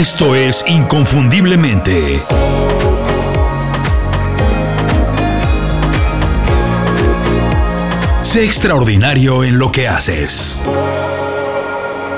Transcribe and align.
Esto 0.00 0.34
es 0.34 0.64
Inconfundiblemente. 0.66 2.20
Sé 8.22 8.46
extraordinario 8.46 9.44
en 9.44 9.58
lo 9.58 9.70
que 9.70 9.88
haces. 9.88 10.64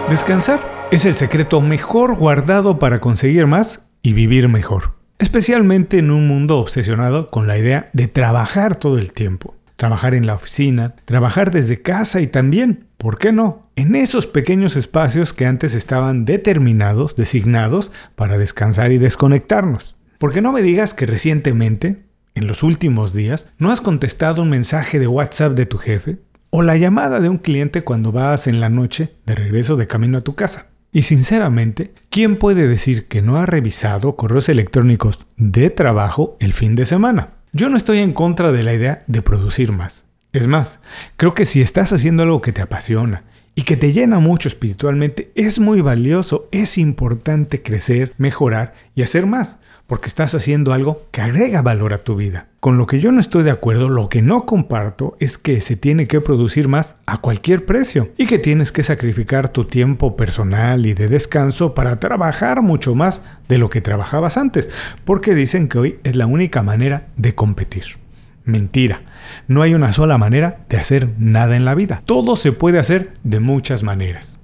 Descansar 0.08 0.60
es 0.92 1.04
el 1.06 1.16
secreto 1.16 1.60
mejor 1.60 2.14
guardado 2.14 2.78
para 2.78 3.00
conseguir 3.00 3.49
más 3.49 3.85
y 4.01 4.12
vivir 4.12 4.46
mejor. 4.46 4.92
Especialmente 5.19 5.99
en 5.99 6.12
un 6.12 6.28
mundo 6.28 6.58
obsesionado 6.58 7.30
con 7.30 7.49
la 7.49 7.58
idea 7.58 7.87
de 7.92 8.06
trabajar 8.06 8.76
todo 8.76 8.96
el 8.96 9.12
tiempo. 9.12 9.56
Trabajar 9.83 10.14
en 10.14 10.28
la 10.28 10.35
oficina, 10.37 10.94
trabajar 11.06 11.51
desde 11.51 11.82
casa 11.82 12.21
y 12.21 12.28
también, 12.28 12.87
¿por 12.99 13.19
qué 13.19 13.32
no?, 13.32 13.67
en 13.74 13.96
esos 13.96 14.28
pequeños 14.28 14.76
espacios 14.76 15.32
que 15.32 15.44
antes 15.44 15.74
estaban 15.74 16.24
determinados, 16.24 17.16
designados 17.16 17.91
para 18.14 18.38
descansar 18.38 18.92
y 18.92 18.98
desconectarnos. 18.98 19.96
¿Por 20.18 20.32
qué 20.32 20.41
no 20.41 20.52
me 20.52 20.62
digas 20.62 20.95
que 20.95 21.05
recientemente, 21.05 22.05
en 22.36 22.46
los 22.46 22.62
últimos 22.62 23.12
días, 23.12 23.48
no 23.58 23.72
has 23.72 23.80
contestado 23.80 24.42
un 24.42 24.50
mensaje 24.50 25.00
de 25.00 25.08
WhatsApp 25.08 25.55
de 25.55 25.66
tu 25.66 25.78
jefe 25.78 26.19
o 26.50 26.62
la 26.62 26.77
llamada 26.77 27.19
de 27.19 27.28
un 27.28 27.38
cliente 27.38 27.83
cuando 27.83 28.12
vas 28.12 28.46
en 28.46 28.60
la 28.60 28.69
noche 28.69 29.16
de 29.27 29.34
regreso 29.34 29.74
de 29.74 29.88
camino 29.88 30.19
a 30.19 30.20
tu 30.20 30.36
casa. 30.36 30.66
Y 30.92 31.02
sinceramente, 31.02 31.92
¿quién 32.08 32.38
puede 32.38 32.69
decir 32.69 33.08
que 33.08 33.20
no 33.20 33.36
ha 33.38 33.46
revisado 33.46 34.14
correos 34.14 34.48
electrónicos 34.48 35.27
de 35.36 35.70
trabajo 35.70 36.36
el 36.38 36.52
fin 36.52 36.77
de 36.77 36.86
semana? 36.86 37.30
Yo 37.55 37.69
no 37.69 37.77
estoy 37.77 37.98
en 37.98 38.15
contra 38.15 38.51
de 38.51 38.62
la 38.62 38.73
idea 38.73 39.05
de 39.06 39.20
producir 39.20 39.73
más. 39.73 40.06
Es 40.33 40.47
más, 40.47 40.80
creo 41.19 41.34
que 41.34 41.45
si 41.45 41.61
estás 41.61 41.92
haciendo 41.92 42.23
algo 42.23 42.41
que 42.41 42.51
te 42.51 42.62
apasiona 42.62 43.25
y 43.55 43.65
que 43.65 43.77
te 43.77 43.92
llena 43.92 44.20
mucho 44.20 44.48
espiritualmente, 44.48 45.33
es 45.34 45.59
muy 45.59 45.83
valioso, 45.83 46.48
es 46.51 46.78
importante 46.78 47.62
crecer, 47.62 48.15
mejorar 48.16 48.73
y 48.95 49.02
hacer 49.02 49.27
más 49.27 49.59
porque 49.92 50.08
estás 50.08 50.34
haciendo 50.34 50.72
algo 50.72 51.02
que 51.10 51.20
agrega 51.20 51.60
valor 51.60 51.92
a 51.92 51.98
tu 51.98 52.16
vida. 52.16 52.46
Con 52.60 52.78
lo 52.78 52.86
que 52.86 52.98
yo 52.98 53.12
no 53.12 53.20
estoy 53.20 53.42
de 53.42 53.50
acuerdo, 53.50 53.90
lo 53.90 54.08
que 54.08 54.22
no 54.22 54.46
comparto 54.46 55.18
es 55.20 55.36
que 55.36 55.60
se 55.60 55.76
tiene 55.76 56.08
que 56.08 56.22
producir 56.22 56.66
más 56.66 56.96
a 57.04 57.18
cualquier 57.18 57.66
precio 57.66 58.08
y 58.16 58.24
que 58.24 58.38
tienes 58.38 58.72
que 58.72 58.84
sacrificar 58.84 59.50
tu 59.50 59.66
tiempo 59.66 60.16
personal 60.16 60.86
y 60.86 60.94
de 60.94 61.08
descanso 61.08 61.74
para 61.74 62.00
trabajar 62.00 62.62
mucho 62.62 62.94
más 62.94 63.20
de 63.48 63.58
lo 63.58 63.68
que 63.68 63.82
trabajabas 63.82 64.38
antes, 64.38 64.70
porque 65.04 65.34
dicen 65.34 65.68
que 65.68 65.78
hoy 65.78 65.98
es 66.04 66.16
la 66.16 66.24
única 66.24 66.62
manera 66.62 67.08
de 67.18 67.34
competir. 67.34 67.98
Mentira. 68.46 69.02
No 69.46 69.60
hay 69.60 69.74
una 69.74 69.92
sola 69.92 70.16
manera 70.16 70.60
de 70.70 70.78
hacer 70.78 71.10
nada 71.18 71.54
en 71.54 71.66
la 71.66 71.74
vida. 71.74 72.00
Todo 72.06 72.36
se 72.36 72.52
puede 72.52 72.78
hacer 72.78 73.12
de 73.24 73.40
muchas 73.40 73.82
maneras. 73.82 74.40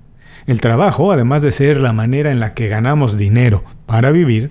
El 0.48 0.62
trabajo, 0.62 1.12
además 1.12 1.42
de 1.42 1.50
ser 1.50 1.78
la 1.78 1.92
manera 1.92 2.32
en 2.32 2.40
la 2.40 2.54
que 2.54 2.68
ganamos 2.68 3.18
dinero 3.18 3.64
para 3.84 4.10
vivir, 4.10 4.50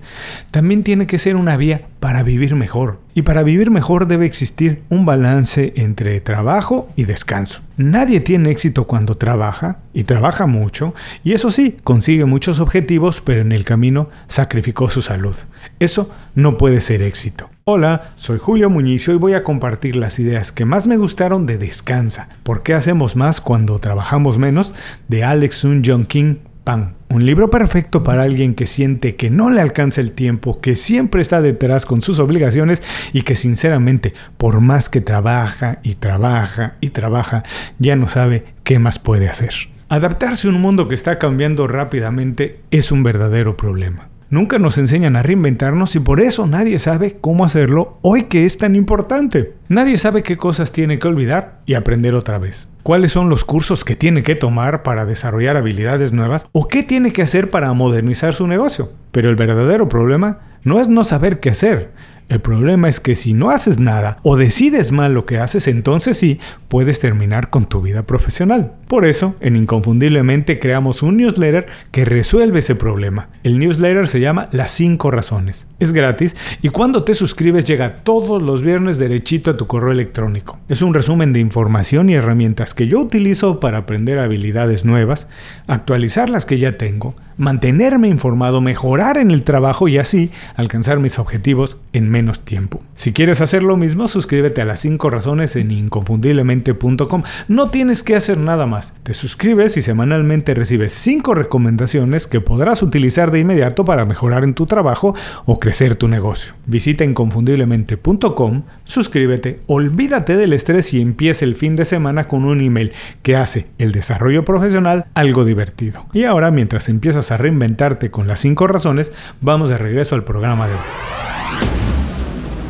también 0.52 0.84
tiene 0.84 1.08
que 1.08 1.18
ser 1.18 1.34
una 1.34 1.56
vía 1.56 1.88
para 1.98 2.22
vivir 2.22 2.54
mejor. 2.54 3.00
Y 3.14 3.22
para 3.22 3.42
vivir 3.42 3.72
mejor 3.72 4.06
debe 4.06 4.24
existir 4.24 4.84
un 4.90 5.04
balance 5.04 5.72
entre 5.74 6.20
trabajo 6.20 6.88
y 6.94 7.02
descanso. 7.02 7.62
Nadie 7.76 8.20
tiene 8.20 8.52
éxito 8.52 8.86
cuando 8.86 9.16
trabaja, 9.16 9.80
y 9.92 10.04
trabaja 10.04 10.46
mucho, 10.46 10.94
y 11.24 11.32
eso 11.32 11.50
sí, 11.50 11.76
consigue 11.82 12.26
muchos 12.26 12.60
objetivos, 12.60 13.20
pero 13.20 13.40
en 13.40 13.50
el 13.50 13.64
camino 13.64 14.08
sacrificó 14.28 14.88
su 14.90 15.02
salud. 15.02 15.34
Eso 15.80 16.12
no 16.36 16.58
puede 16.58 16.80
ser 16.80 17.02
éxito. 17.02 17.50
Hola, 17.70 18.12
soy 18.14 18.38
Julio 18.38 18.70
Muñiz 18.70 19.06
y 19.06 19.10
hoy 19.10 19.18
voy 19.18 19.34
a 19.34 19.44
compartir 19.44 19.94
las 19.94 20.18
ideas 20.18 20.52
que 20.52 20.64
más 20.64 20.86
me 20.86 20.96
gustaron 20.96 21.44
de 21.44 21.58
Descansa, 21.58 22.30
¿por 22.42 22.62
qué 22.62 22.72
hacemos 22.72 23.14
más 23.14 23.42
cuando 23.42 23.78
trabajamos 23.78 24.38
menos? 24.38 24.74
de 25.08 25.22
Alex 25.22 25.56
Sun 25.56 25.82
Jong 25.84 26.06
King 26.06 26.36
Pan. 26.64 26.94
Un 27.10 27.26
libro 27.26 27.50
perfecto 27.50 28.02
para 28.02 28.22
alguien 28.22 28.54
que 28.54 28.64
siente 28.64 29.16
que 29.16 29.28
no 29.28 29.50
le 29.50 29.60
alcanza 29.60 30.00
el 30.00 30.12
tiempo, 30.12 30.62
que 30.62 30.76
siempre 30.76 31.20
está 31.20 31.42
detrás 31.42 31.84
con 31.84 32.00
sus 32.00 32.20
obligaciones 32.20 32.82
y 33.12 33.20
que 33.20 33.36
sinceramente, 33.36 34.14
por 34.38 34.62
más 34.62 34.88
que 34.88 35.02
trabaja 35.02 35.80
y 35.82 35.96
trabaja 35.96 36.76
y 36.80 36.88
trabaja, 36.88 37.42
ya 37.78 37.96
no 37.96 38.08
sabe 38.08 38.44
qué 38.64 38.78
más 38.78 38.98
puede 38.98 39.28
hacer. 39.28 39.52
Adaptarse 39.90 40.48
a 40.48 40.52
un 40.52 40.62
mundo 40.62 40.88
que 40.88 40.94
está 40.94 41.18
cambiando 41.18 41.66
rápidamente 41.66 42.62
es 42.70 42.90
un 42.92 43.02
verdadero 43.02 43.58
problema. 43.58 44.08
Nunca 44.30 44.58
nos 44.58 44.76
enseñan 44.76 45.16
a 45.16 45.22
reinventarnos 45.22 45.96
y 45.96 46.00
por 46.00 46.20
eso 46.20 46.46
nadie 46.46 46.78
sabe 46.78 47.16
cómo 47.18 47.46
hacerlo 47.46 47.98
hoy 48.02 48.24
que 48.24 48.44
es 48.44 48.58
tan 48.58 48.76
importante. 48.76 49.54
Nadie 49.68 49.96
sabe 49.96 50.22
qué 50.22 50.36
cosas 50.36 50.70
tiene 50.70 50.98
que 50.98 51.08
olvidar 51.08 51.60
y 51.64 51.72
aprender 51.72 52.14
otra 52.14 52.36
vez. 52.36 52.68
¿Cuáles 52.82 53.12
son 53.12 53.30
los 53.30 53.44
cursos 53.44 53.84
que 53.84 53.96
tiene 53.96 54.22
que 54.22 54.34
tomar 54.34 54.82
para 54.82 55.06
desarrollar 55.06 55.56
habilidades 55.56 56.12
nuevas? 56.12 56.46
¿O 56.52 56.68
qué 56.68 56.82
tiene 56.82 57.12
que 57.12 57.22
hacer 57.22 57.48
para 57.48 57.72
modernizar 57.72 58.34
su 58.34 58.46
negocio? 58.46 58.92
Pero 59.12 59.30
el 59.30 59.36
verdadero 59.36 59.88
problema 59.88 60.40
no 60.62 60.78
es 60.78 60.90
no 60.90 61.04
saber 61.04 61.40
qué 61.40 61.50
hacer, 61.50 61.92
el 62.28 62.40
problema 62.40 62.90
es 62.90 63.00
que 63.00 63.14
si 63.14 63.32
no 63.32 63.50
haces 63.50 63.78
nada 63.78 64.18
o 64.22 64.36
decides 64.36 64.92
mal 64.92 65.14
lo 65.14 65.24
que 65.24 65.38
haces, 65.38 65.66
entonces 65.66 66.18
sí 66.18 66.38
puedes 66.68 67.00
terminar 67.00 67.48
con 67.48 67.64
tu 67.64 67.80
vida 67.80 68.02
profesional. 68.02 68.74
Por 68.88 69.04
eso, 69.04 69.36
en 69.40 69.54
Inconfundiblemente 69.54 70.58
creamos 70.58 71.02
un 71.02 71.18
newsletter 71.18 71.66
que 71.90 72.06
resuelve 72.06 72.60
ese 72.60 72.74
problema. 72.74 73.28
El 73.44 73.58
newsletter 73.58 74.08
se 74.08 74.20
llama 74.20 74.48
Las 74.50 74.70
5 74.70 75.10
razones. 75.10 75.66
Es 75.78 75.92
gratis 75.92 76.34
y 76.62 76.70
cuando 76.70 77.04
te 77.04 77.12
suscribes 77.12 77.66
llega 77.66 77.92
todos 77.92 78.42
los 78.42 78.62
viernes 78.62 78.98
derechito 78.98 79.50
a 79.50 79.56
tu 79.58 79.66
correo 79.66 79.92
electrónico. 79.92 80.58
Es 80.70 80.80
un 80.80 80.94
resumen 80.94 81.34
de 81.34 81.40
información 81.40 82.08
y 82.08 82.14
herramientas 82.14 82.72
que 82.72 82.88
yo 82.88 83.00
utilizo 83.00 83.60
para 83.60 83.78
aprender 83.78 84.18
habilidades 84.18 84.86
nuevas, 84.86 85.28
actualizar 85.66 86.30
las 86.30 86.46
que 86.46 86.58
ya 86.58 86.78
tengo, 86.78 87.14
mantenerme 87.36 88.08
informado, 88.08 88.60
mejorar 88.60 89.18
en 89.18 89.30
el 89.30 89.44
trabajo 89.44 89.86
y 89.88 89.98
así 89.98 90.30
alcanzar 90.56 90.98
mis 90.98 91.18
objetivos 91.18 91.76
en 91.92 92.10
menos 92.10 92.40
tiempo. 92.40 92.82
Si 92.96 93.12
quieres 93.12 93.40
hacer 93.40 93.62
lo 93.62 93.76
mismo, 93.76 94.08
suscríbete 94.08 94.60
a 94.62 94.64
las 94.64 94.80
5 94.80 95.10
razones 95.10 95.56
en 95.56 95.70
inconfundiblemente.com. 95.70 97.22
No 97.46 97.70
tienes 97.70 98.02
que 98.02 98.16
hacer 98.16 98.38
nada 98.38 98.66
más. 98.66 98.77
Te 99.02 99.14
suscribes 99.14 99.76
y 99.76 99.82
semanalmente 99.82 100.54
recibes 100.54 100.92
5 100.92 101.34
recomendaciones 101.34 102.26
que 102.26 102.40
podrás 102.40 102.82
utilizar 102.82 103.30
de 103.30 103.40
inmediato 103.40 103.84
para 103.84 104.04
mejorar 104.04 104.44
en 104.44 104.54
tu 104.54 104.66
trabajo 104.66 105.14
o 105.46 105.58
crecer 105.58 105.96
tu 105.96 106.08
negocio. 106.08 106.54
Visita 106.66 107.04
inconfundiblemente.com, 107.04 108.62
suscríbete, 108.84 109.56
olvídate 109.66 110.36
del 110.36 110.52
estrés 110.52 110.94
y 110.94 111.00
empieza 111.00 111.44
el 111.44 111.56
fin 111.56 111.76
de 111.76 111.84
semana 111.84 112.24
con 112.24 112.44
un 112.44 112.60
email 112.60 112.92
que 113.22 113.36
hace 113.36 113.66
el 113.78 113.92
desarrollo 113.92 114.44
profesional 114.44 115.06
algo 115.14 115.44
divertido. 115.44 116.06
Y 116.12 116.24
ahora, 116.24 116.50
mientras 116.50 116.88
empiezas 116.88 117.30
a 117.32 117.36
reinventarte 117.36 118.10
con 118.10 118.26
las 118.26 118.40
5 118.40 118.66
razones, 118.66 119.12
vamos 119.40 119.70
de 119.70 119.78
regreso 119.78 120.14
al 120.14 120.24
programa 120.24 120.68
de 120.68 120.74
hoy. 120.74 121.17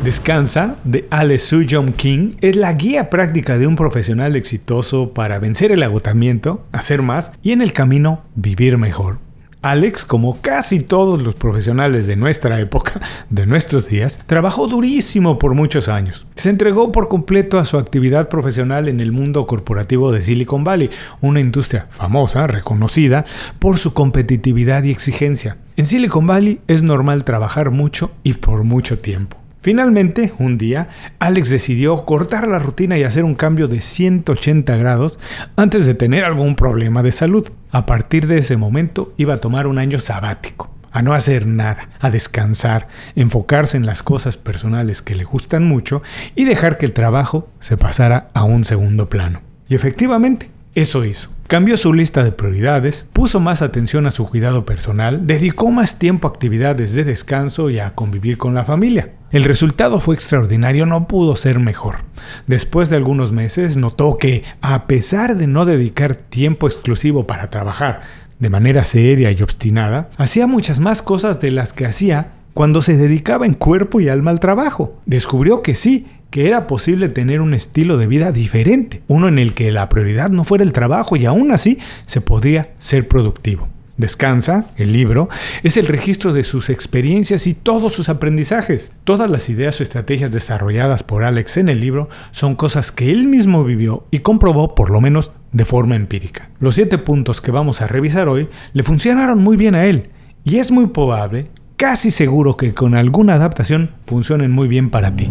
Descansa 0.03 0.77
de 0.85 1.09
Ale 1.11 1.37
Sujong 1.39 1.91
King 1.91 2.35
es 2.39 2.55
la 2.55 2.71
guía 2.71 3.09
práctica 3.09 3.57
de 3.57 3.67
un 3.67 3.75
profesional 3.75 4.37
exitoso 4.37 5.13
para 5.13 5.39
vencer 5.39 5.73
el 5.73 5.83
agotamiento, 5.83 6.63
hacer 6.71 7.01
más 7.01 7.33
y 7.43 7.51
en 7.51 7.61
el 7.61 7.73
camino 7.73 8.21
vivir 8.33 8.77
mejor. 8.77 9.17
Alex, 9.61 10.05
como 10.05 10.39
casi 10.39 10.79
todos 10.79 11.21
los 11.21 11.35
profesionales 11.35 12.07
de 12.07 12.15
nuestra 12.15 12.61
época, 12.61 13.01
de 13.29 13.45
nuestros 13.45 13.89
días, 13.89 14.23
trabajó 14.25 14.67
durísimo 14.67 15.37
por 15.37 15.53
muchos 15.53 15.89
años. 15.89 16.27
Se 16.35 16.49
entregó 16.49 16.93
por 16.93 17.09
completo 17.09 17.59
a 17.59 17.65
su 17.65 17.77
actividad 17.77 18.29
profesional 18.29 18.87
en 18.87 19.01
el 19.01 19.11
mundo 19.11 19.45
corporativo 19.47 20.13
de 20.13 20.21
Silicon 20.21 20.63
Valley, 20.63 20.89
una 21.19 21.41
industria 21.41 21.87
famosa, 21.89 22.47
reconocida 22.47 23.25
por 23.59 23.77
su 23.77 23.93
competitividad 23.93 24.83
y 24.83 24.91
exigencia. 24.91 25.57
En 25.75 25.85
Silicon 25.85 26.25
Valley 26.25 26.61
es 26.69 26.83
normal 26.83 27.25
trabajar 27.25 27.69
mucho 27.69 28.11
y 28.23 28.35
por 28.35 28.63
mucho 28.63 28.97
tiempo. 28.97 29.38
Finalmente, 29.61 30.31
un 30.39 30.57
día, 30.57 30.87
Alex 31.19 31.49
decidió 31.49 32.05
cortar 32.05 32.47
la 32.47 32.59
rutina 32.59 32.97
y 32.97 33.03
hacer 33.03 33.25
un 33.25 33.35
cambio 33.35 33.67
de 33.67 33.81
180 33.81 34.75
grados 34.77 35.19
antes 35.57 35.85
de 35.85 35.95
tener 35.95 36.23
algún 36.23 36.55
problema 36.55 37.03
de 37.03 37.11
salud. 37.11 37.49
A 37.71 37.85
partir 37.85 38.25
de 38.27 38.37
ese 38.37 38.55
momento 38.55 39.13
iba 39.17 39.33
a 39.33 39.41
tomar 39.41 39.67
un 39.67 39.77
año 39.77 39.99
sabático, 39.99 40.73
a 40.91 41.01
no 41.01 41.13
hacer 41.13 41.45
nada, 41.45 41.89
a 41.99 42.09
descansar, 42.09 42.87
enfocarse 43.15 43.75
en 43.75 43.85
las 43.85 44.01
cosas 44.01 44.37
personales 44.37 45.01
que 45.01 45.15
le 45.15 45.25
gustan 45.25 45.65
mucho 45.65 46.01
y 46.35 46.45
dejar 46.45 46.77
que 46.77 46.85
el 46.85 46.93
trabajo 46.93 47.49
se 47.59 47.75
pasara 47.75 48.29
a 48.33 48.45
un 48.45 48.63
segundo 48.63 49.09
plano. 49.09 49.41
Y 49.67 49.75
efectivamente, 49.75 50.49
eso 50.73 51.03
hizo. 51.03 51.31
Cambió 51.49 51.77
su 51.77 51.95
lista 51.95 52.23
de 52.23 52.31
prioridades, 52.31 53.07
puso 53.11 53.39
más 53.39 53.63
atención 53.63 54.05
a 54.05 54.11
su 54.11 54.29
cuidado 54.29 54.65
personal, 54.65 55.25
dedicó 55.25 55.71
más 55.71 55.97
tiempo 55.97 56.27
a 56.27 56.29
actividades 56.29 56.93
de 56.93 57.03
descanso 57.03 57.71
y 57.71 57.79
a 57.79 57.95
convivir 57.95 58.37
con 58.37 58.53
la 58.53 58.63
familia. 58.63 59.13
El 59.31 59.45
resultado 59.45 59.99
fue 59.99 60.13
extraordinario, 60.13 60.85
no 60.85 61.07
pudo 61.07 61.35
ser 61.35 61.57
mejor. 61.57 62.03
Después 62.45 62.91
de 62.91 62.97
algunos 62.97 63.31
meses 63.31 63.77
notó 63.77 64.17
que, 64.17 64.43
a 64.61 64.85
pesar 64.85 65.37
de 65.37 65.47
no 65.47 65.65
dedicar 65.65 66.15
tiempo 66.17 66.67
exclusivo 66.67 67.25
para 67.25 67.49
trabajar 67.49 68.01
de 68.37 68.51
manera 68.51 68.85
seria 68.85 69.31
y 69.31 69.41
obstinada, 69.41 70.11
hacía 70.17 70.45
muchas 70.45 70.79
más 70.79 71.01
cosas 71.01 71.41
de 71.41 71.49
las 71.49 71.73
que 71.73 71.87
hacía 71.87 72.33
cuando 72.59 72.81
se 72.81 72.97
dedicaba 72.97 73.45
en 73.45 73.53
cuerpo 73.53 74.01
y 74.01 74.09
alma 74.09 74.31
al 74.31 74.41
trabajo. 74.41 74.99
Descubrió 75.05 75.61
que 75.61 75.75
sí, 75.75 76.07
que 76.29 76.45
era 76.45 76.67
posible 76.67 77.07
tener 77.07 77.39
un 77.39 77.53
estilo 77.53 77.95
de 77.95 78.05
vida 78.05 78.33
diferente, 78.33 79.01
uno 79.07 79.29
en 79.29 79.39
el 79.39 79.53
que 79.53 79.71
la 79.71 79.87
prioridad 79.87 80.29
no 80.29 80.43
fuera 80.43 80.65
el 80.65 80.73
trabajo 80.73 81.15
y 81.15 81.25
aún 81.25 81.53
así 81.53 81.77
se 82.05 82.19
podría 82.19 82.71
ser 82.77 83.07
productivo. 83.07 83.69
Descansa, 83.95 84.65
el 84.75 84.91
libro, 84.91 85.29
es 85.63 85.77
el 85.77 85.87
registro 85.87 86.33
de 86.33 86.43
sus 86.43 86.69
experiencias 86.69 87.47
y 87.47 87.53
todos 87.53 87.93
sus 87.93 88.09
aprendizajes. 88.09 88.91
Todas 89.05 89.31
las 89.31 89.47
ideas 89.47 89.79
o 89.79 89.83
estrategias 89.83 90.33
desarrolladas 90.33 91.01
por 91.01 91.23
Alex 91.23 91.55
en 91.55 91.69
el 91.69 91.79
libro 91.79 92.09
son 92.31 92.55
cosas 92.55 92.91
que 92.91 93.09
él 93.09 93.25
mismo 93.27 93.63
vivió 93.63 94.05
y 94.11 94.19
comprobó 94.19 94.75
por 94.75 94.89
lo 94.89 94.99
menos 94.99 95.31
de 95.53 95.63
forma 95.63 95.95
empírica. 95.95 96.49
Los 96.59 96.75
siete 96.75 96.97
puntos 96.97 97.39
que 97.39 97.51
vamos 97.51 97.81
a 97.81 97.87
revisar 97.87 98.27
hoy 98.27 98.49
le 98.73 98.83
funcionaron 98.83 99.39
muy 99.39 99.55
bien 99.55 99.75
a 99.75 99.85
él 99.85 100.09
y 100.43 100.57
es 100.57 100.71
muy 100.71 100.87
probable, 100.87 101.47
casi 101.79 102.11
seguro 102.11 102.57
que 102.57 102.73
con 102.73 102.93
alguna 102.93 103.35
adaptación 103.35 103.91
funcionen 104.05 104.51
muy 104.51 104.67
bien 104.67 104.89
para 104.89 105.15
ti. 105.15 105.29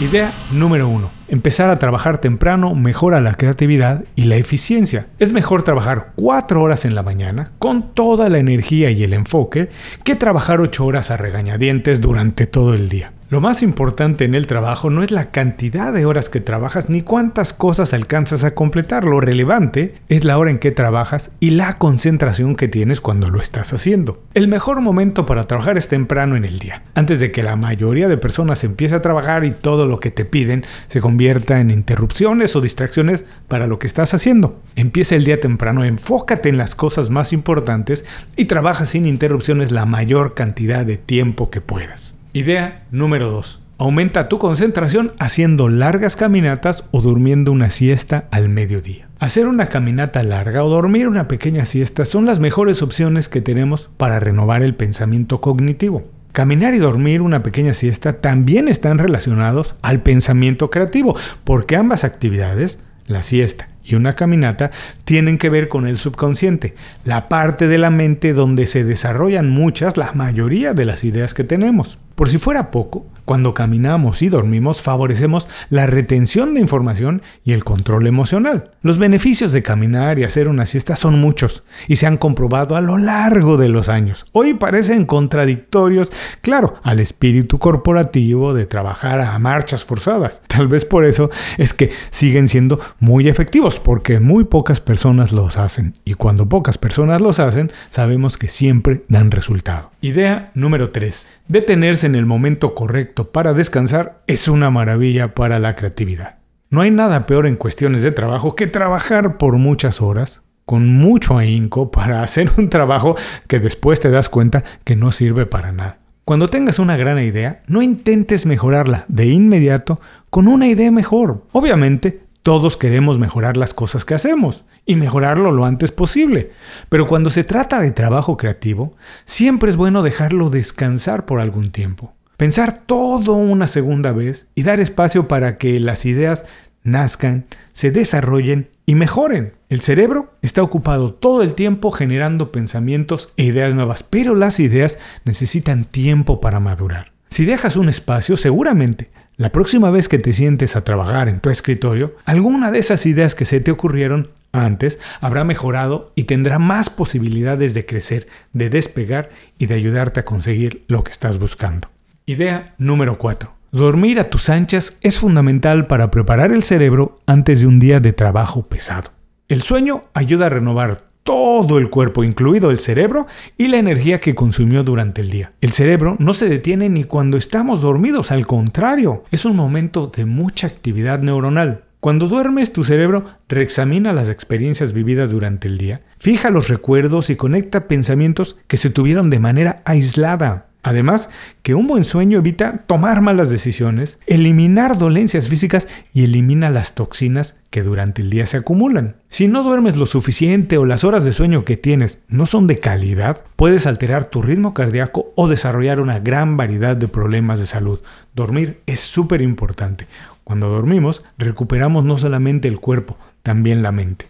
Idea 0.00 0.32
número 0.50 0.88
1. 0.88 1.08
Empezar 1.28 1.70
a 1.70 1.78
trabajar 1.78 2.18
temprano 2.18 2.74
mejora 2.74 3.20
la 3.20 3.34
creatividad 3.34 4.04
y 4.16 4.24
la 4.24 4.34
eficiencia. 4.34 5.06
Es 5.20 5.32
mejor 5.32 5.62
trabajar 5.62 6.12
4 6.16 6.60
horas 6.60 6.84
en 6.84 6.96
la 6.96 7.04
mañana 7.04 7.52
con 7.60 7.94
toda 7.94 8.28
la 8.28 8.38
energía 8.38 8.90
y 8.90 9.04
el 9.04 9.12
enfoque 9.12 9.68
que 10.02 10.16
trabajar 10.16 10.60
8 10.60 10.84
horas 10.84 11.12
a 11.12 11.16
regañadientes 11.16 12.00
durante 12.00 12.48
todo 12.48 12.74
el 12.74 12.88
día. 12.88 13.12
Lo 13.28 13.40
más 13.40 13.64
importante 13.64 14.24
en 14.24 14.36
el 14.36 14.46
trabajo 14.46 14.88
no 14.88 15.02
es 15.02 15.10
la 15.10 15.32
cantidad 15.32 15.92
de 15.92 16.06
horas 16.06 16.30
que 16.30 16.40
trabajas 16.40 16.88
ni 16.88 17.02
cuántas 17.02 17.52
cosas 17.52 17.92
alcanzas 17.92 18.44
a 18.44 18.52
completar. 18.52 19.02
Lo 19.02 19.20
relevante 19.20 19.96
es 20.08 20.22
la 20.22 20.38
hora 20.38 20.52
en 20.52 20.60
que 20.60 20.70
trabajas 20.70 21.32
y 21.40 21.50
la 21.50 21.72
concentración 21.72 22.54
que 22.54 22.68
tienes 22.68 23.00
cuando 23.00 23.28
lo 23.28 23.40
estás 23.40 23.72
haciendo. 23.72 24.22
El 24.34 24.46
mejor 24.46 24.80
momento 24.80 25.26
para 25.26 25.42
trabajar 25.42 25.76
es 25.76 25.88
temprano 25.88 26.36
en 26.36 26.44
el 26.44 26.60
día, 26.60 26.84
antes 26.94 27.18
de 27.18 27.32
que 27.32 27.42
la 27.42 27.56
mayoría 27.56 28.06
de 28.06 28.16
personas 28.16 28.62
empiece 28.62 28.94
a 28.94 29.02
trabajar 29.02 29.44
y 29.44 29.50
todo 29.50 29.88
lo 29.88 29.98
que 29.98 30.12
te 30.12 30.24
piden 30.24 30.64
se 30.86 31.00
convierta 31.00 31.58
en 31.58 31.72
interrupciones 31.72 32.54
o 32.54 32.60
distracciones 32.60 33.24
para 33.48 33.66
lo 33.66 33.80
que 33.80 33.88
estás 33.88 34.14
haciendo. 34.14 34.60
Empieza 34.76 35.16
el 35.16 35.24
día 35.24 35.40
temprano, 35.40 35.82
enfócate 35.82 36.48
en 36.48 36.58
las 36.58 36.76
cosas 36.76 37.10
más 37.10 37.32
importantes 37.32 38.04
y 38.36 38.44
trabaja 38.44 38.86
sin 38.86 39.04
interrupciones 39.04 39.72
la 39.72 39.84
mayor 39.84 40.34
cantidad 40.34 40.86
de 40.86 40.96
tiempo 40.96 41.50
que 41.50 41.60
puedas. 41.60 42.15
Idea 42.36 42.84
número 42.90 43.30
2. 43.30 43.62
Aumenta 43.78 44.28
tu 44.28 44.38
concentración 44.38 45.12
haciendo 45.18 45.70
largas 45.70 46.16
caminatas 46.16 46.84
o 46.90 47.00
durmiendo 47.00 47.50
una 47.50 47.70
siesta 47.70 48.28
al 48.30 48.50
mediodía. 48.50 49.08
Hacer 49.18 49.48
una 49.48 49.70
caminata 49.70 50.22
larga 50.22 50.62
o 50.62 50.68
dormir 50.68 51.08
una 51.08 51.28
pequeña 51.28 51.64
siesta 51.64 52.04
son 52.04 52.26
las 52.26 52.38
mejores 52.38 52.82
opciones 52.82 53.30
que 53.30 53.40
tenemos 53.40 53.88
para 53.96 54.20
renovar 54.20 54.62
el 54.62 54.74
pensamiento 54.74 55.40
cognitivo. 55.40 56.10
Caminar 56.32 56.74
y 56.74 56.78
dormir 56.78 57.22
una 57.22 57.42
pequeña 57.42 57.72
siesta 57.72 58.20
también 58.20 58.68
están 58.68 58.98
relacionados 58.98 59.78
al 59.80 60.02
pensamiento 60.02 60.68
creativo, 60.68 61.16
porque 61.42 61.76
ambas 61.76 62.04
actividades, 62.04 62.80
la 63.06 63.22
siesta 63.22 63.70
y 63.86 63.94
una 63.94 64.14
caminata 64.14 64.70
tienen 65.04 65.38
que 65.38 65.48
ver 65.48 65.68
con 65.68 65.86
el 65.86 65.96
subconsciente, 65.96 66.74
la 67.04 67.28
parte 67.28 67.68
de 67.68 67.78
la 67.78 67.90
mente 67.90 68.32
donde 68.32 68.66
se 68.66 68.84
desarrollan 68.84 69.48
muchas, 69.48 69.96
la 69.96 70.12
mayoría 70.12 70.74
de 70.74 70.84
las 70.84 71.04
ideas 71.04 71.34
que 71.34 71.44
tenemos. 71.44 71.98
Por 72.16 72.30
si 72.30 72.38
fuera 72.38 72.70
poco, 72.70 73.04
cuando 73.26 73.52
caminamos 73.52 74.22
y 74.22 74.30
dormimos 74.30 74.80
favorecemos 74.80 75.48
la 75.68 75.86
retención 75.86 76.54
de 76.54 76.60
información 76.60 77.20
y 77.44 77.52
el 77.52 77.62
control 77.62 78.06
emocional. 78.06 78.70
Los 78.80 78.98
beneficios 78.98 79.52
de 79.52 79.62
caminar 79.62 80.18
y 80.18 80.24
hacer 80.24 80.48
una 80.48 80.64
siesta 80.64 80.96
son 80.96 81.18
muchos 81.20 81.64
y 81.88 81.96
se 81.96 82.06
han 82.06 82.16
comprobado 82.16 82.74
a 82.74 82.80
lo 82.80 82.96
largo 82.96 83.58
de 83.58 83.68
los 83.68 83.90
años. 83.90 84.24
Hoy 84.32 84.54
parecen 84.54 85.04
contradictorios, 85.04 86.10
claro, 86.40 86.76
al 86.84 87.00
espíritu 87.00 87.58
corporativo 87.58 88.54
de 88.54 88.64
trabajar 88.64 89.20
a 89.20 89.38
marchas 89.38 89.84
forzadas. 89.84 90.40
Tal 90.46 90.68
vez 90.68 90.86
por 90.86 91.04
eso 91.04 91.30
es 91.58 91.74
que 91.74 91.90
siguen 92.10 92.48
siendo 92.48 92.80
muy 92.98 93.28
efectivos, 93.28 93.75
porque 93.80 94.20
muy 94.20 94.44
pocas 94.44 94.80
personas 94.80 95.32
los 95.32 95.56
hacen. 95.58 95.94
Y 96.04 96.14
cuando 96.14 96.48
pocas 96.48 96.78
personas 96.78 97.20
los 97.20 97.38
hacen, 97.40 97.70
sabemos 97.90 98.38
que 98.38 98.48
siempre 98.48 99.04
dan 99.08 99.30
resultado. 99.30 99.90
Idea 100.00 100.50
número 100.54 100.88
3. 100.88 101.28
Detenerse 101.48 102.06
en 102.06 102.14
el 102.14 102.26
momento 102.26 102.74
correcto 102.74 103.30
para 103.30 103.52
descansar 103.52 104.22
es 104.26 104.48
una 104.48 104.70
maravilla 104.70 105.34
para 105.34 105.58
la 105.58 105.76
creatividad. 105.76 106.36
No 106.68 106.80
hay 106.80 106.90
nada 106.90 107.26
peor 107.26 107.46
en 107.46 107.56
cuestiones 107.56 108.02
de 108.02 108.12
trabajo 108.12 108.56
que 108.56 108.66
trabajar 108.66 109.38
por 109.38 109.56
muchas 109.56 110.02
horas, 110.02 110.42
con 110.64 110.88
mucho 110.88 111.38
ahínco, 111.38 111.90
para 111.90 112.22
hacer 112.24 112.50
un 112.56 112.68
trabajo 112.68 113.16
que 113.46 113.58
después 113.58 114.00
te 114.00 114.10
das 114.10 114.28
cuenta 114.28 114.64
que 114.84 114.96
no 114.96 115.12
sirve 115.12 115.46
para 115.46 115.72
nada. 115.72 115.98
Cuando 116.26 116.48
tengas 116.48 116.80
una 116.80 116.96
gran 116.96 117.20
idea, 117.20 117.62
no 117.68 117.82
intentes 117.82 118.46
mejorarla 118.46 119.04
de 119.06 119.26
inmediato 119.26 120.00
con 120.28 120.48
una 120.48 120.66
idea 120.66 120.90
mejor. 120.90 121.44
Obviamente, 121.52 122.25
todos 122.46 122.76
queremos 122.76 123.18
mejorar 123.18 123.56
las 123.56 123.74
cosas 123.74 124.04
que 124.04 124.14
hacemos 124.14 124.64
y 124.84 124.94
mejorarlo 124.94 125.50
lo 125.50 125.64
antes 125.64 125.90
posible. 125.90 126.52
Pero 126.88 127.08
cuando 127.08 127.28
se 127.28 127.42
trata 127.42 127.80
de 127.80 127.90
trabajo 127.90 128.36
creativo, 128.36 128.94
siempre 129.24 129.68
es 129.68 129.74
bueno 129.74 130.04
dejarlo 130.04 130.48
descansar 130.48 131.26
por 131.26 131.40
algún 131.40 131.72
tiempo. 131.72 132.14
Pensar 132.36 132.82
todo 132.86 133.32
una 133.32 133.66
segunda 133.66 134.12
vez 134.12 134.46
y 134.54 134.62
dar 134.62 134.78
espacio 134.78 135.26
para 135.26 135.58
que 135.58 135.80
las 135.80 136.06
ideas 136.06 136.44
nazcan, 136.84 137.46
se 137.72 137.90
desarrollen 137.90 138.70
y 138.86 138.94
mejoren. 138.94 139.54
El 139.68 139.80
cerebro 139.80 140.32
está 140.40 140.62
ocupado 140.62 141.14
todo 141.14 141.42
el 141.42 141.54
tiempo 141.54 141.90
generando 141.90 142.52
pensamientos 142.52 143.28
e 143.36 143.42
ideas 143.42 143.74
nuevas, 143.74 144.04
pero 144.04 144.36
las 144.36 144.60
ideas 144.60 145.00
necesitan 145.24 145.84
tiempo 145.84 146.40
para 146.40 146.60
madurar. 146.60 147.10
Si 147.28 147.44
dejas 147.44 147.76
un 147.76 147.88
espacio, 147.88 148.36
seguramente 148.36 149.10
la 149.36 149.52
próxima 149.52 149.90
vez 149.90 150.08
que 150.08 150.18
te 150.18 150.32
sientes 150.32 150.76
a 150.76 150.84
trabajar 150.84 151.28
en 151.28 151.40
tu 151.40 151.50
escritorio, 151.50 152.14
alguna 152.24 152.70
de 152.70 152.78
esas 152.78 153.04
ideas 153.04 153.34
que 153.34 153.44
se 153.44 153.60
te 153.60 153.70
ocurrieron 153.70 154.30
antes 154.52 154.98
habrá 155.20 155.44
mejorado 155.44 156.10
y 156.14 156.24
tendrá 156.24 156.58
más 156.58 156.88
posibilidades 156.88 157.74
de 157.74 157.84
crecer, 157.84 158.26
de 158.54 158.70
despegar 158.70 159.28
y 159.58 159.66
de 159.66 159.74
ayudarte 159.74 160.20
a 160.20 160.24
conseguir 160.24 160.84
lo 160.88 161.04
que 161.04 161.10
estás 161.12 161.38
buscando. 161.38 161.88
Idea 162.24 162.74
número 162.78 163.18
4. 163.18 163.52
Dormir 163.72 164.20
a 164.20 164.30
tus 164.30 164.48
anchas 164.48 164.96
es 165.02 165.18
fundamental 165.18 165.86
para 165.86 166.10
preparar 166.10 166.52
el 166.52 166.62
cerebro 166.62 167.16
antes 167.26 167.60
de 167.60 167.66
un 167.66 167.78
día 167.78 168.00
de 168.00 168.14
trabajo 168.14 168.62
pesado. 168.62 169.10
El 169.48 169.60
sueño 169.60 170.04
ayuda 170.14 170.46
a 170.46 170.50
renovar 170.50 171.02
todo 171.26 171.76
el 171.78 171.90
cuerpo, 171.90 172.22
incluido 172.22 172.70
el 172.70 172.78
cerebro 172.78 173.26
y 173.58 173.66
la 173.66 173.78
energía 173.78 174.20
que 174.20 174.36
consumió 174.36 174.84
durante 174.84 175.20
el 175.20 175.28
día. 175.28 175.52
El 175.60 175.72
cerebro 175.72 176.16
no 176.20 176.32
se 176.32 176.48
detiene 176.48 176.88
ni 176.88 177.02
cuando 177.02 177.36
estamos 177.36 177.80
dormidos, 177.80 178.30
al 178.30 178.46
contrario, 178.46 179.24
es 179.32 179.44
un 179.44 179.56
momento 179.56 180.06
de 180.06 180.24
mucha 180.24 180.68
actividad 180.68 181.18
neuronal. 181.18 181.82
Cuando 181.98 182.28
duermes, 182.28 182.72
tu 182.72 182.84
cerebro 182.84 183.24
reexamina 183.48 184.12
las 184.12 184.30
experiencias 184.30 184.92
vividas 184.92 185.32
durante 185.32 185.66
el 185.66 185.78
día, 185.78 186.02
fija 186.20 186.50
los 186.50 186.68
recuerdos 186.68 187.28
y 187.30 187.36
conecta 187.36 187.88
pensamientos 187.88 188.56
que 188.68 188.76
se 188.76 188.90
tuvieron 188.90 189.28
de 189.28 189.40
manera 189.40 189.82
aislada. 189.84 190.65
Además, 190.86 191.30
que 191.64 191.74
un 191.74 191.88
buen 191.88 192.04
sueño 192.04 192.38
evita 192.38 192.84
tomar 192.86 193.20
malas 193.20 193.50
decisiones, 193.50 194.20
eliminar 194.28 194.98
dolencias 194.98 195.48
físicas 195.48 195.88
y 196.14 196.22
elimina 196.22 196.70
las 196.70 196.94
toxinas 196.94 197.56
que 197.70 197.82
durante 197.82 198.22
el 198.22 198.30
día 198.30 198.46
se 198.46 198.58
acumulan. 198.58 199.16
Si 199.28 199.48
no 199.48 199.64
duermes 199.64 199.96
lo 199.96 200.06
suficiente 200.06 200.78
o 200.78 200.84
las 200.84 201.02
horas 201.02 201.24
de 201.24 201.32
sueño 201.32 201.64
que 201.64 201.76
tienes 201.76 202.20
no 202.28 202.46
son 202.46 202.68
de 202.68 202.78
calidad, 202.78 203.42
puedes 203.56 203.88
alterar 203.88 204.26
tu 204.26 204.42
ritmo 204.42 204.74
cardíaco 204.74 205.32
o 205.34 205.48
desarrollar 205.48 205.98
una 205.98 206.20
gran 206.20 206.56
variedad 206.56 206.96
de 206.96 207.08
problemas 207.08 207.58
de 207.58 207.66
salud. 207.66 207.98
Dormir 208.36 208.80
es 208.86 209.00
súper 209.00 209.42
importante. 209.42 210.06
Cuando 210.44 210.68
dormimos, 210.68 211.24
recuperamos 211.36 212.04
no 212.04 212.16
solamente 212.16 212.68
el 212.68 212.78
cuerpo, 212.78 213.18
también 213.42 213.82
la 213.82 213.90
mente. 213.90 214.26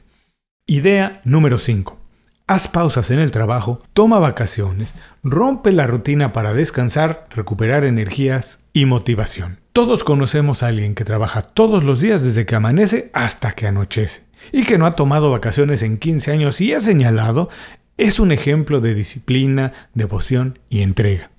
Idea 0.67 1.21
número 1.23 1.59
5. 1.59 1.96
Haz 2.49 2.69
pausas 2.69 3.11
en 3.11 3.19
el 3.19 3.33
trabajo, 3.33 3.81
toma 3.93 4.21
vacaciones, 4.21 4.95
rompe 5.25 5.73
la 5.73 5.89
rutina 5.89 6.33
para 6.33 6.55
descansar, 6.55 7.27
recuperar 7.31 7.85
energías 7.85 8.61
y 8.73 8.87
motivación. 8.87 9.59
Todos 9.73 10.05
conocemos 10.05 10.63
a 10.63 10.69
alguien 10.69 10.95
que 10.95 11.05
trabaja 11.05 11.43
todos 11.43 11.83
los 11.83 12.01
días 12.01 12.23
desde 12.23 12.47
que 12.47 12.55
amanece 12.55 13.11
hasta 13.15 13.51
que 13.51 13.67
anochece 13.67 14.27
y 14.53 14.63
que 14.63 14.79
no 14.79 14.87
ha 14.87 14.93
tomado 14.93 15.33
vacaciones 15.33 15.83
en 15.83 15.99
15 15.99 16.31
años 16.31 16.61
y 16.61 16.73
ha 16.73 16.79
señalado 16.79 17.49
es 17.97 18.21
un 18.21 18.31
ejemplo 18.31 18.81
de 18.81 18.95
disciplina, 18.95 19.73
devoción 19.95 20.61
y 20.69 20.83
entrega. 20.83 21.33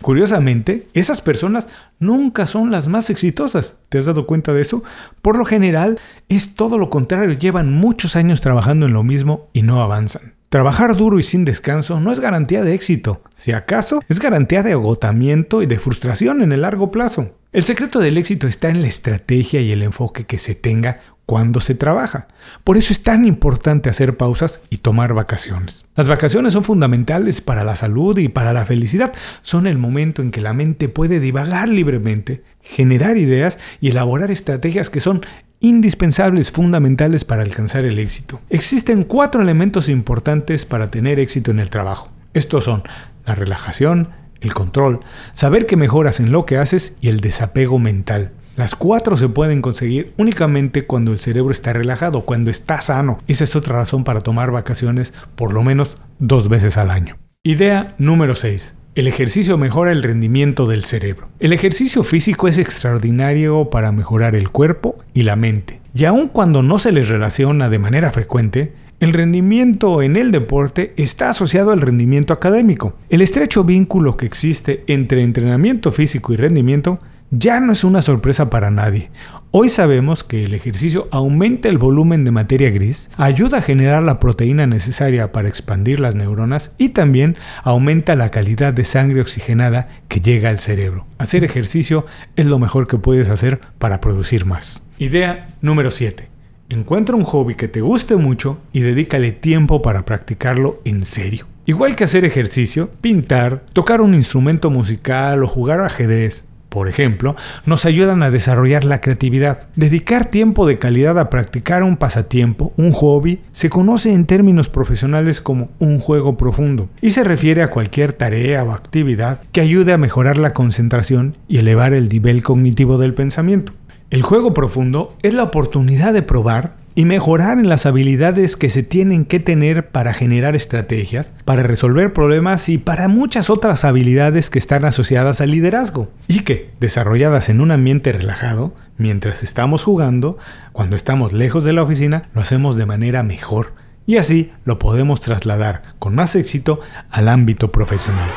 Curiosamente, 0.00 0.86
esas 0.94 1.20
personas 1.20 1.68
nunca 1.98 2.46
son 2.46 2.70
las 2.70 2.88
más 2.88 3.10
exitosas. 3.10 3.76
¿Te 3.90 3.98
has 3.98 4.06
dado 4.06 4.24
cuenta 4.24 4.54
de 4.54 4.62
eso? 4.62 4.82
Por 5.20 5.36
lo 5.36 5.44
general, 5.44 5.98
es 6.30 6.54
todo 6.54 6.78
lo 6.78 6.88
contrario. 6.88 7.36
Llevan 7.36 7.70
muchos 7.70 8.16
años 8.16 8.40
trabajando 8.40 8.86
en 8.86 8.94
lo 8.94 9.02
mismo 9.02 9.50
y 9.52 9.60
no 9.60 9.82
avanzan. 9.82 10.37
Trabajar 10.48 10.96
duro 10.96 11.18
y 11.18 11.22
sin 11.22 11.44
descanso 11.44 12.00
no 12.00 12.10
es 12.10 12.20
garantía 12.20 12.62
de 12.62 12.72
éxito, 12.72 13.20
si 13.36 13.52
acaso 13.52 14.02
es 14.08 14.18
garantía 14.18 14.62
de 14.62 14.72
agotamiento 14.72 15.60
y 15.60 15.66
de 15.66 15.78
frustración 15.78 16.40
en 16.40 16.52
el 16.52 16.62
largo 16.62 16.90
plazo. 16.90 17.34
El 17.52 17.64
secreto 17.64 17.98
del 17.98 18.16
éxito 18.16 18.46
está 18.46 18.70
en 18.70 18.80
la 18.80 18.88
estrategia 18.88 19.60
y 19.60 19.72
el 19.72 19.82
enfoque 19.82 20.24
que 20.24 20.38
se 20.38 20.54
tenga 20.54 21.00
cuando 21.26 21.60
se 21.60 21.74
trabaja. 21.74 22.28
Por 22.64 22.78
eso 22.78 22.94
es 22.94 23.02
tan 23.02 23.26
importante 23.26 23.90
hacer 23.90 24.16
pausas 24.16 24.62
y 24.70 24.78
tomar 24.78 25.12
vacaciones. 25.12 25.84
Las 25.94 26.08
vacaciones 26.08 26.54
son 26.54 26.64
fundamentales 26.64 27.42
para 27.42 27.62
la 27.62 27.76
salud 27.76 28.16
y 28.16 28.28
para 28.28 28.54
la 28.54 28.64
felicidad. 28.64 29.12
Son 29.42 29.66
el 29.66 29.76
momento 29.76 30.22
en 30.22 30.30
que 30.30 30.40
la 30.40 30.54
mente 30.54 30.88
puede 30.88 31.20
divagar 31.20 31.68
libremente, 31.68 32.42
generar 32.62 33.18
ideas 33.18 33.58
y 33.82 33.90
elaborar 33.90 34.30
estrategias 34.30 34.88
que 34.88 35.00
son 35.00 35.20
indispensables, 35.60 36.50
fundamentales 36.50 37.24
para 37.24 37.42
alcanzar 37.42 37.84
el 37.84 37.98
éxito. 37.98 38.40
Existen 38.50 39.04
cuatro 39.04 39.42
elementos 39.42 39.88
importantes 39.88 40.64
para 40.64 40.88
tener 40.88 41.18
éxito 41.18 41.50
en 41.50 41.60
el 41.60 41.70
trabajo. 41.70 42.10
Estos 42.34 42.64
son 42.64 42.82
la 43.26 43.34
relajación, 43.34 44.10
el 44.40 44.54
control, 44.54 45.00
saber 45.32 45.66
que 45.66 45.76
mejoras 45.76 46.20
en 46.20 46.32
lo 46.32 46.46
que 46.46 46.58
haces 46.58 46.96
y 47.00 47.08
el 47.08 47.20
desapego 47.20 47.78
mental. 47.78 48.32
Las 48.56 48.74
cuatro 48.74 49.16
se 49.16 49.28
pueden 49.28 49.62
conseguir 49.62 50.12
únicamente 50.16 50.84
cuando 50.84 51.12
el 51.12 51.20
cerebro 51.20 51.52
está 51.52 51.72
relajado, 51.72 52.24
cuando 52.24 52.50
está 52.50 52.80
sano. 52.80 53.20
Esa 53.28 53.44
es 53.44 53.54
otra 53.54 53.76
razón 53.76 54.02
para 54.02 54.20
tomar 54.20 54.50
vacaciones 54.50 55.14
por 55.36 55.52
lo 55.52 55.62
menos 55.62 55.96
dos 56.18 56.48
veces 56.48 56.76
al 56.76 56.90
año. 56.90 57.18
Idea 57.44 57.94
número 57.98 58.34
6. 58.34 58.74
El 58.98 59.06
ejercicio 59.06 59.56
mejora 59.56 59.92
el 59.92 60.02
rendimiento 60.02 60.66
del 60.66 60.82
cerebro. 60.82 61.28
El 61.38 61.52
ejercicio 61.52 62.02
físico 62.02 62.48
es 62.48 62.58
extraordinario 62.58 63.70
para 63.70 63.92
mejorar 63.92 64.34
el 64.34 64.50
cuerpo 64.50 64.98
y 65.14 65.22
la 65.22 65.36
mente. 65.36 65.80
Y 65.94 66.04
aun 66.04 66.26
cuando 66.26 66.64
no 66.64 66.80
se 66.80 66.90
les 66.90 67.08
relaciona 67.08 67.68
de 67.68 67.78
manera 67.78 68.10
frecuente, 68.10 68.72
el 68.98 69.12
rendimiento 69.12 70.02
en 70.02 70.16
el 70.16 70.32
deporte 70.32 70.94
está 70.96 71.28
asociado 71.28 71.70
al 71.70 71.80
rendimiento 71.80 72.32
académico. 72.32 72.96
El 73.08 73.20
estrecho 73.20 73.62
vínculo 73.62 74.16
que 74.16 74.26
existe 74.26 74.82
entre 74.88 75.22
entrenamiento 75.22 75.92
físico 75.92 76.32
y 76.32 76.36
rendimiento 76.36 76.98
ya 77.30 77.60
no 77.60 77.72
es 77.72 77.84
una 77.84 78.02
sorpresa 78.02 78.50
para 78.50 78.70
nadie. 78.70 79.10
Hoy 79.50 79.68
sabemos 79.68 80.24
que 80.24 80.44
el 80.44 80.54
ejercicio 80.54 81.08
aumenta 81.10 81.68
el 81.68 81.78
volumen 81.78 82.24
de 82.24 82.30
materia 82.30 82.70
gris, 82.70 83.10
ayuda 83.16 83.58
a 83.58 83.62
generar 83.62 84.02
la 84.02 84.18
proteína 84.18 84.66
necesaria 84.66 85.32
para 85.32 85.48
expandir 85.48 86.00
las 86.00 86.14
neuronas 86.14 86.72
y 86.78 86.90
también 86.90 87.36
aumenta 87.64 88.16
la 88.16 88.30
calidad 88.30 88.72
de 88.72 88.84
sangre 88.84 89.20
oxigenada 89.20 89.88
que 90.08 90.20
llega 90.20 90.50
al 90.50 90.58
cerebro. 90.58 91.06
Hacer 91.18 91.44
ejercicio 91.44 92.06
es 92.36 92.46
lo 92.46 92.58
mejor 92.58 92.86
que 92.86 92.98
puedes 92.98 93.30
hacer 93.30 93.60
para 93.78 94.00
producir 94.00 94.44
más. 94.44 94.82
Idea 94.98 95.54
número 95.60 95.90
7. 95.90 96.28
Encuentra 96.70 97.16
un 97.16 97.24
hobby 97.24 97.54
que 97.54 97.68
te 97.68 97.80
guste 97.80 98.16
mucho 98.16 98.58
y 98.72 98.80
dedícale 98.80 99.32
tiempo 99.32 99.80
para 99.80 100.04
practicarlo 100.04 100.82
en 100.84 101.06
serio. 101.06 101.46
Igual 101.64 101.96
que 101.96 102.04
hacer 102.04 102.24
ejercicio, 102.24 102.90
pintar, 103.02 103.62
tocar 103.74 104.00
un 104.00 104.14
instrumento 104.14 104.70
musical 104.70 105.42
o 105.42 105.46
jugar 105.46 105.80
ajedrez, 105.80 106.44
por 106.68 106.88
ejemplo, 106.88 107.34
nos 107.66 107.84
ayudan 107.86 108.22
a 108.22 108.30
desarrollar 108.30 108.84
la 108.84 109.00
creatividad. 109.00 109.68
Dedicar 109.74 110.26
tiempo 110.26 110.66
de 110.66 110.78
calidad 110.78 111.18
a 111.18 111.30
practicar 111.30 111.82
un 111.82 111.96
pasatiempo, 111.96 112.72
un 112.76 112.92
hobby, 112.92 113.40
se 113.52 113.70
conoce 113.70 114.12
en 114.12 114.26
términos 114.26 114.68
profesionales 114.68 115.40
como 115.40 115.70
un 115.78 115.98
juego 115.98 116.36
profundo 116.36 116.88
y 117.00 117.10
se 117.10 117.24
refiere 117.24 117.62
a 117.62 117.70
cualquier 117.70 118.12
tarea 118.12 118.64
o 118.64 118.72
actividad 118.72 119.40
que 119.52 119.60
ayude 119.60 119.92
a 119.92 119.98
mejorar 119.98 120.38
la 120.38 120.52
concentración 120.52 121.36
y 121.48 121.58
elevar 121.58 121.94
el 121.94 122.08
nivel 122.08 122.42
cognitivo 122.42 122.98
del 122.98 123.14
pensamiento. 123.14 123.72
El 124.10 124.22
juego 124.22 124.54
profundo 124.54 125.14
es 125.22 125.34
la 125.34 125.42
oportunidad 125.42 126.14
de 126.14 126.22
probar 126.22 126.77
y 126.98 127.04
mejorar 127.04 127.60
en 127.60 127.68
las 127.68 127.86
habilidades 127.86 128.56
que 128.56 128.68
se 128.68 128.82
tienen 128.82 129.24
que 129.24 129.38
tener 129.38 129.90
para 129.90 130.12
generar 130.12 130.56
estrategias, 130.56 131.32
para 131.44 131.62
resolver 131.62 132.12
problemas 132.12 132.68
y 132.68 132.76
para 132.76 133.06
muchas 133.06 133.50
otras 133.50 133.84
habilidades 133.84 134.50
que 134.50 134.58
están 134.58 134.84
asociadas 134.84 135.40
al 135.40 135.52
liderazgo 135.52 136.10
y 136.26 136.40
que, 136.40 136.70
desarrolladas 136.80 137.50
en 137.50 137.60
un 137.60 137.70
ambiente 137.70 138.10
relajado, 138.10 138.74
mientras 138.96 139.44
estamos 139.44 139.84
jugando, 139.84 140.38
cuando 140.72 140.96
estamos 140.96 141.32
lejos 141.32 141.62
de 141.62 141.72
la 141.72 141.84
oficina, 141.84 142.30
lo 142.34 142.40
hacemos 142.40 142.76
de 142.76 142.86
manera 142.86 143.22
mejor 143.22 143.74
y 144.04 144.16
así 144.16 144.50
lo 144.64 144.80
podemos 144.80 145.20
trasladar 145.20 145.94
con 146.00 146.16
más 146.16 146.34
éxito 146.34 146.80
al 147.10 147.28
ámbito 147.28 147.70
profesional. 147.70 148.28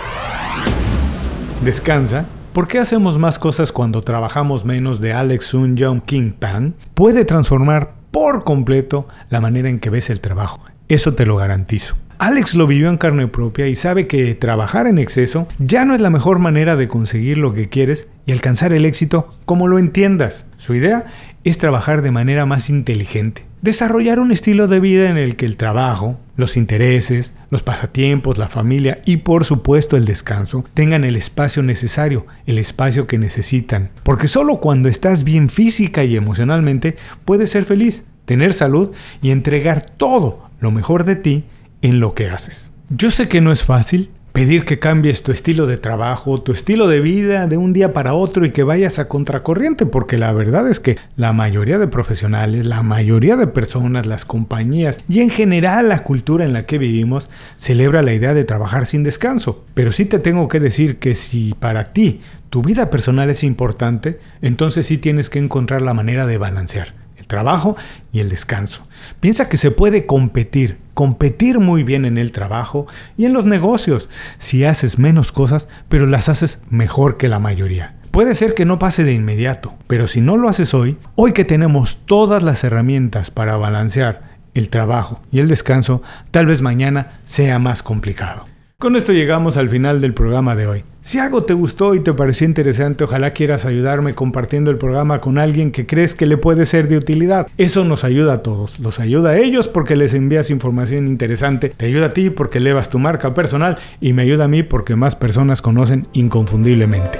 Descansa 1.66 2.28
¿Por 2.54 2.68
qué 2.68 2.80
hacemos 2.80 3.18
más 3.18 3.40
cosas 3.40 3.72
cuando 3.72 4.02
trabajamos 4.02 4.66
menos 4.66 5.00
de 5.00 5.14
Alex 5.14 5.46
Sun 5.46 5.78
Young 5.78 6.02
King 6.02 6.34
Pan? 6.34 6.76
Puede 6.94 7.24
transformar 7.24 8.01
por 8.12 8.44
completo 8.44 9.08
la 9.30 9.42
manera 9.42 9.70
en 9.70 9.80
que 9.80 9.90
ves 9.90 10.10
el 10.10 10.22
trabajo. 10.22 10.64
Eso 10.88 11.14
te 11.14 11.26
lo 11.26 11.38
garantizo. 11.38 11.96
Alex 12.20 12.54
lo 12.54 12.68
vivió 12.68 12.90
en 12.90 13.00
carne 13.00 13.28
propia 13.28 13.68
y 13.68 13.74
sabe 13.74 14.06
que 14.06 14.36
trabajar 14.36 14.86
en 14.86 15.00
exceso 15.00 15.48
ya 15.58 15.86
no 15.86 15.96
es 15.96 16.02
la 16.02 16.12
mejor 16.12 16.38
manera 16.38 16.76
de 16.76 16.88
conseguir 16.88 17.40
lo 17.40 17.52
que 17.52 17.68
quieres 17.68 18.10
y 18.28 18.32
alcanzar 18.32 18.74
el 18.74 18.86
éxito 18.86 19.34
como 19.46 19.68
lo 19.68 19.80
entiendas. 19.80 20.46
Su 20.58 20.76
idea 20.76 21.08
es 21.44 21.58
trabajar 21.58 22.02
de 22.02 22.12
manera 22.12 22.46
más 22.46 22.70
inteligente, 22.70 23.46
desarrollar 23.62 24.20
un 24.20 24.32
estilo 24.32 24.68
de 24.68 24.80
vida 24.80 25.10
en 25.10 25.18
el 25.18 25.36
que 25.36 25.46
el 25.46 25.58
trabajo, 25.58 26.20
los 26.36 26.58
intereses, 26.58 27.34
los 27.50 27.64
pasatiempos, 27.64 28.38
la 28.38 28.48
familia 28.48 29.02
y 29.06 29.18
por 29.18 29.46
supuesto 29.46 29.98
el 29.98 30.06
descanso 30.06 30.66
tengan 30.74 31.04
el 31.04 31.16
espacio 31.16 31.64
necesario, 31.64 32.26
el 32.46 32.58
espacio 32.58 33.08
que 33.08 33.18
necesitan. 33.18 33.90
Porque 34.04 34.28
solo 34.28 34.60
cuando 34.60 34.90
estás 34.90 35.24
bien 35.24 35.50
física 35.50 36.04
y 36.04 36.16
emocionalmente 36.16 36.96
puedes 37.26 37.50
ser 37.50 37.66
feliz, 37.66 38.06
tener 38.26 38.54
salud 38.54 38.92
y 39.22 39.32
entregar 39.32 39.82
todo 39.82 40.50
lo 40.60 40.72
mejor 40.72 41.04
de 41.06 41.16
ti 41.16 41.44
en 41.82 42.00
lo 42.00 42.14
que 42.14 42.30
haces. 42.30 42.72
Yo 42.90 43.10
sé 43.10 43.28
que 43.28 43.42
no 43.42 43.52
es 43.52 43.64
fácil 43.64 44.10
pedir 44.32 44.66
que 44.66 44.80
cambies 44.80 45.24
tu 45.24 45.32
estilo 45.32 45.68
de 45.68 45.78
trabajo, 45.78 46.42
tu 46.42 46.52
estilo 46.52 46.88
de 46.88 47.02
vida 47.02 47.48
de 47.48 47.58
un 47.58 47.74
día 47.74 47.94
para 47.94 48.14
otro 48.14 48.46
y 48.46 48.52
que 48.52 48.64
vayas 48.64 49.00
a 49.00 49.08
contracorriente, 49.08 49.86
porque 49.86 50.18
la 50.18 50.32
verdad 50.32 50.68
es 50.70 50.80
que 50.80 50.98
la 51.16 51.34
mayoría 51.34 51.78
de 51.78 51.88
profesionales, 51.88 52.66
la 52.66 52.82
mayoría 52.82 53.36
de 53.36 53.48
personas, 53.48 54.08
las 54.08 54.26
compañías 54.26 55.00
y 55.10 55.20
en 55.20 55.30
general 55.30 55.90
la 55.90 56.04
cultura 56.04 56.46
en 56.46 56.54
la 56.54 56.66
que 56.66 56.78
vivimos 56.78 57.30
celebra 57.56 58.02
la 58.02 58.14
idea 58.14 58.34
de 58.34 58.44
trabajar 58.44 58.86
sin 58.86 59.04
descanso. 59.04 59.64
Pero 59.74 59.92
sí 59.92 60.06
te 60.06 60.20
tengo 60.20 60.48
que 60.48 60.60
decir 60.60 60.98
que 60.98 61.16
si 61.16 61.54
para 61.60 61.86
ti 61.86 62.22
tu 62.50 62.62
vida 62.62 62.90
personal 62.90 63.30
es 63.30 63.44
importante, 63.44 64.20
entonces 64.42 64.86
sí 64.86 64.98
tienes 64.98 65.30
que 65.30 65.40
encontrar 65.40 65.82
la 65.82 65.94
manera 65.94 66.26
de 66.26 66.38
balancear 66.38 67.01
trabajo 67.32 67.78
y 68.12 68.20
el 68.20 68.28
descanso. 68.28 68.86
Piensa 69.22 69.48
que 69.48 69.56
se 69.56 69.72
puede 69.72 70.06
competir, 70.06 70.80
competir 70.94 71.60
muy 71.60 71.84
bien 71.84 72.04
en 72.04 72.18
el 72.18 72.34
trabajo 72.34 72.88
y 73.18 73.24
en 73.24 73.32
los 73.32 73.46
negocios 73.46 74.10
si 74.38 74.66
haces 74.66 75.00
menos 75.00 75.32
cosas, 75.32 75.70
pero 75.88 76.06
las 76.06 76.28
haces 76.28 76.62
mejor 76.70 77.16
que 77.16 77.30
la 77.30 77.40
mayoría. 77.40 77.96
Puede 78.12 78.36
ser 78.36 78.54
que 78.54 78.66
no 78.66 78.80
pase 78.80 79.06
de 79.06 79.14
inmediato, 79.14 79.74
pero 79.88 80.08
si 80.08 80.20
no 80.20 80.36
lo 80.36 80.50
haces 80.50 80.74
hoy, 80.74 80.98
hoy 81.16 81.32
que 81.32 81.46
tenemos 81.46 82.00
todas 82.06 82.44
las 82.44 82.66
herramientas 82.66 83.32
para 83.32 83.56
balancear 83.56 84.24
el 84.54 84.70
trabajo 84.70 85.22
y 85.32 85.40
el 85.40 85.48
descanso, 85.48 86.04
tal 86.32 86.48
vez 86.48 86.62
mañana 86.62 87.14
sea 87.24 87.60
más 87.60 87.82
complicado. 87.82 88.51
Con 88.82 88.96
esto 88.96 89.14
llegamos 89.14 89.58
al 89.58 89.70
final 89.70 90.02
del 90.02 90.16
programa 90.16 90.56
de 90.56 90.66
hoy. 90.66 90.84
Si 91.02 91.20
algo 91.20 91.44
te 91.44 91.54
gustó 91.54 91.94
y 91.94 92.00
te 92.00 92.14
pareció 92.14 92.48
interesante, 92.48 93.04
ojalá 93.04 93.30
quieras 93.30 93.68
ayudarme 93.68 94.16
compartiendo 94.16 94.72
el 94.72 94.80
programa 94.80 95.22
con 95.22 95.38
alguien 95.38 95.72
que 95.72 95.86
crees 95.86 96.16
que 96.16 96.26
le 96.26 96.36
puede 96.36 96.66
ser 96.66 96.88
de 96.88 96.98
utilidad. 96.98 97.46
Eso 97.60 97.86
nos 97.86 98.04
ayuda 98.04 98.34
a 98.34 98.42
todos. 98.42 98.80
Los 98.80 99.00
ayuda 99.00 99.30
a 99.30 99.38
ellos 99.38 99.68
porque 99.68 99.96
les 99.96 100.16
envías 100.16 100.50
información 100.50 101.06
interesante. 101.06 101.70
Te 101.70 101.86
ayuda 101.86 102.08
a 102.08 102.10
ti 102.10 102.32
porque 102.32 102.58
elevas 102.58 102.90
tu 102.90 102.98
marca 102.98 103.36
personal 103.36 103.78
y 104.00 104.14
me 104.14 104.24
ayuda 104.24 104.46
a 104.46 104.48
mí 104.48 104.64
porque 104.64 104.96
más 104.96 105.16
personas 105.16 105.62
conocen 105.62 106.08
inconfundiblemente. 106.14 107.20